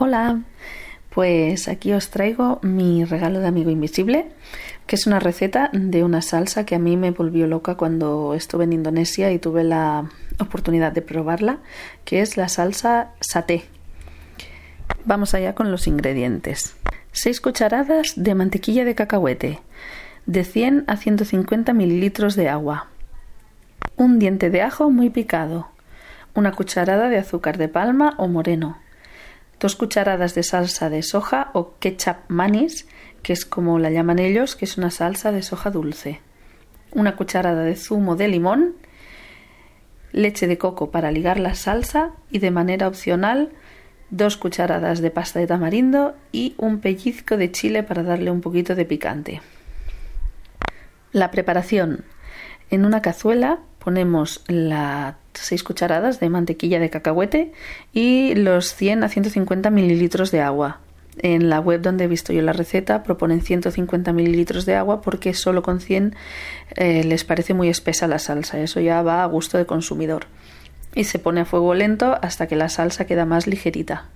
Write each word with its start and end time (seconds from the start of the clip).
Hola, 0.00 0.42
pues 1.10 1.66
aquí 1.66 1.92
os 1.92 2.10
traigo 2.10 2.60
mi 2.62 3.04
regalo 3.04 3.40
de 3.40 3.48
amigo 3.48 3.68
invisible, 3.68 4.26
que 4.86 4.94
es 4.94 5.08
una 5.08 5.18
receta 5.18 5.70
de 5.72 6.04
una 6.04 6.22
salsa 6.22 6.64
que 6.64 6.76
a 6.76 6.78
mí 6.78 6.96
me 6.96 7.10
volvió 7.10 7.48
loca 7.48 7.74
cuando 7.74 8.34
estuve 8.34 8.62
en 8.62 8.74
Indonesia 8.74 9.32
y 9.32 9.40
tuve 9.40 9.64
la 9.64 10.08
oportunidad 10.38 10.92
de 10.92 11.02
probarla, 11.02 11.58
que 12.04 12.20
es 12.20 12.36
la 12.36 12.48
salsa 12.48 13.10
saté. 13.18 13.64
Vamos 15.04 15.34
allá 15.34 15.56
con 15.56 15.72
los 15.72 15.88
ingredientes. 15.88 16.76
6 17.10 17.40
cucharadas 17.40 18.12
de 18.14 18.36
mantequilla 18.36 18.84
de 18.84 18.94
cacahuete, 18.94 19.58
de 20.26 20.44
100 20.44 20.84
a 20.86 20.96
150 20.96 21.72
mililitros 21.72 22.36
de 22.36 22.48
agua, 22.48 22.86
un 23.96 24.20
diente 24.20 24.48
de 24.48 24.62
ajo 24.62 24.92
muy 24.92 25.10
picado, 25.10 25.66
una 26.36 26.52
cucharada 26.52 27.08
de 27.08 27.18
azúcar 27.18 27.58
de 27.58 27.66
palma 27.66 28.14
o 28.16 28.28
moreno, 28.28 28.78
dos 29.60 29.76
cucharadas 29.76 30.34
de 30.34 30.42
salsa 30.42 30.90
de 30.90 31.02
soja 31.02 31.50
o 31.54 31.74
ketchup 31.78 32.16
manis, 32.28 32.86
que 33.22 33.32
es 33.32 33.44
como 33.44 33.78
la 33.78 33.90
llaman 33.90 34.18
ellos, 34.18 34.56
que 34.56 34.64
es 34.64 34.78
una 34.78 34.90
salsa 34.90 35.32
de 35.32 35.42
soja 35.42 35.70
dulce, 35.70 36.20
una 36.92 37.16
cucharada 37.16 37.64
de 37.64 37.76
zumo 37.76 38.16
de 38.16 38.28
limón, 38.28 38.76
leche 40.12 40.46
de 40.46 40.58
coco 40.58 40.90
para 40.90 41.10
ligar 41.10 41.38
la 41.38 41.54
salsa 41.54 42.12
y 42.30 42.38
de 42.38 42.50
manera 42.50 42.88
opcional 42.88 43.52
dos 44.10 44.36
cucharadas 44.36 45.00
de 45.00 45.10
pasta 45.10 45.38
de 45.38 45.46
tamarindo 45.46 46.14
y 46.32 46.54
un 46.56 46.80
pellizco 46.80 47.36
de 47.36 47.52
chile 47.52 47.82
para 47.82 48.02
darle 48.02 48.30
un 48.30 48.40
poquito 48.40 48.74
de 48.74 48.84
picante. 48.84 49.42
La 51.12 51.30
preparación. 51.30 52.04
En 52.70 52.84
una 52.84 53.02
cazuela 53.02 53.60
ponemos 53.88 54.42
las 54.48 55.14
6 55.32 55.64
cucharadas 55.64 56.20
de 56.20 56.28
mantequilla 56.28 56.78
de 56.78 56.90
cacahuete 56.90 57.52
y 57.94 58.34
los 58.34 58.74
100 58.74 59.02
a 59.02 59.08
150 59.08 59.70
mililitros 59.70 60.30
de 60.30 60.42
agua. 60.42 60.80
En 61.20 61.48
la 61.48 61.58
web 61.58 61.80
donde 61.80 62.04
he 62.04 62.06
visto 62.06 62.34
yo 62.34 62.42
la 62.42 62.52
receta 62.52 63.02
proponen 63.02 63.40
150 63.40 64.12
mililitros 64.12 64.66
de 64.66 64.74
agua 64.74 65.00
porque 65.00 65.32
solo 65.32 65.62
con 65.62 65.80
100 65.80 66.14
eh, 66.76 67.02
les 67.02 67.24
parece 67.24 67.54
muy 67.54 67.70
espesa 67.70 68.06
la 68.06 68.18
salsa. 68.18 68.60
Eso 68.60 68.78
ya 68.78 69.00
va 69.00 69.22
a 69.22 69.26
gusto 69.26 69.56
de 69.56 69.64
consumidor. 69.64 70.26
Y 70.94 71.04
se 71.04 71.18
pone 71.18 71.40
a 71.40 71.44
fuego 71.46 71.72
lento 71.72 72.18
hasta 72.20 72.46
que 72.46 72.56
la 72.56 72.68
salsa 72.68 73.06
queda 73.06 73.24
más 73.24 73.46
ligerita. 73.46 74.10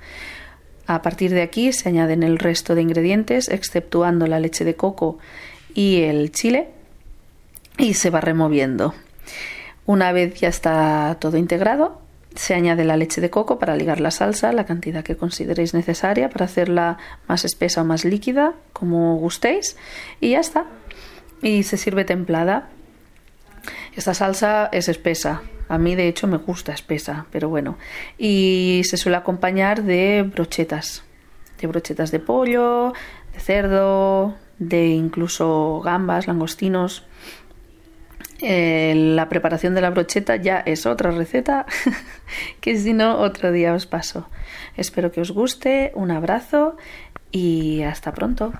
A 0.87 1.01
partir 1.01 1.31
de 1.31 1.41
aquí 1.41 1.73
se 1.73 1.89
añaden 1.89 2.23
el 2.23 2.39
resto 2.39 2.75
de 2.75 2.83
ingredientes, 2.83 3.49
exceptuando 3.49 4.27
la 4.27 4.39
leche 4.39 4.67
de 4.67 4.75
coco 4.75 5.17
y 5.75 6.03
el 6.03 6.31
chile, 6.31 6.69
y 7.79 7.95
se 7.95 8.11
va 8.11 8.21
removiendo. 8.21 8.93
Una 9.87 10.13
vez 10.13 10.35
ya 10.41 10.49
está 10.49 11.17
todo 11.21 11.37
integrado, 11.37 12.01
se 12.35 12.55
añade 12.55 12.85
la 12.85 12.97
leche 12.97 13.21
de 13.21 13.31
coco 13.31 13.59
para 13.59 13.77
ligar 13.77 14.01
la 14.01 14.11
salsa, 14.11 14.53
la 14.53 14.65
cantidad 14.65 15.05
que 15.05 15.17
consideréis 15.17 15.75
necesaria 15.75 16.31
para 16.31 16.47
hacerla 16.47 16.99
más 17.29 17.45
espesa 17.45 17.83
o 17.83 17.85
más 17.85 18.05
líquida, 18.05 18.55
como 18.73 19.17
gustéis, 19.17 19.77
y 20.21 20.31
ya 20.31 20.41
está. 20.41 20.67
Y 21.43 21.65
se 21.65 21.77
sirve 21.77 22.05
templada. 22.05 22.71
Esta 23.95 24.15
salsa 24.15 24.69
es 24.73 24.89
espesa. 24.89 25.43
A 25.69 25.79
mí, 25.79 25.95
de 25.95 26.09
hecho, 26.09 26.27
me 26.27 26.37
gusta 26.39 26.73
espesa, 26.73 27.27
pero 27.31 27.49
bueno. 27.49 27.77
Y 28.19 28.83
se 28.85 28.97
suele 28.97 29.17
acompañar 29.17 29.83
de 29.83 30.23
brochetas. 30.23 31.03
De 31.61 31.67
brochetas 31.67 32.11
de 32.11 32.21
pollo, 32.21 32.93
de 33.33 33.41
cerdo, 33.41 34.35
de 34.59 34.87
incluso 34.89 35.81
gambas, 35.85 36.27
langostinos. 36.27 37.05
Eh, 38.43 38.95
la 38.97 39.29
preparación 39.29 39.75
de 39.75 39.81
la 39.81 39.91
brocheta 39.91 40.35
ya 40.37 40.59
es 40.59 40.85
otra 40.85 41.13
receta 41.13 41.65
que 42.61 42.77
si 42.77 42.93
no 42.93 43.19
otro 43.19 43.53
día 43.53 43.73
os 43.73 43.87
paso. 43.87 44.29
Espero 44.77 45.13
que 45.13 45.21
os 45.21 45.31
guste, 45.31 45.93
un 45.95 46.11
abrazo 46.11 46.77
y 47.31 47.83
hasta 47.83 48.13
pronto. 48.13 48.53